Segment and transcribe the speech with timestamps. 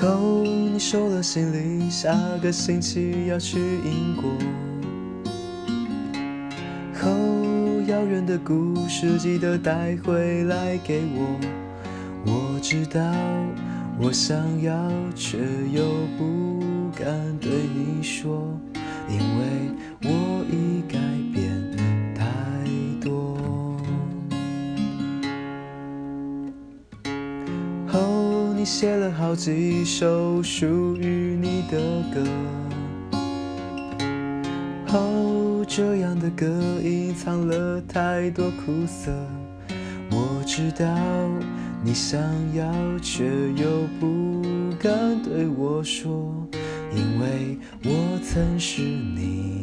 [0.00, 4.30] 后你收了行李，下个星期要去英国。
[6.94, 7.10] 后
[7.86, 11.38] 遥远的故事记得带回来给我。
[12.24, 13.00] 我知道
[13.98, 15.36] 我想要，却
[15.70, 15.82] 又
[16.16, 17.06] 不敢
[17.38, 18.58] 对你说，
[19.06, 19.59] 因为
[28.60, 31.78] 你写了好几首属于你的
[32.12, 32.22] 歌，
[34.88, 36.46] 哦这样的歌
[36.84, 39.10] 隐藏了太多苦涩。
[40.10, 40.86] 我知道
[41.82, 42.20] 你想
[42.54, 42.70] 要，
[43.00, 43.24] 却
[43.56, 44.42] 又不
[44.78, 44.92] 敢
[45.22, 46.30] 对我说，
[46.94, 49.59] 因为我曾是你。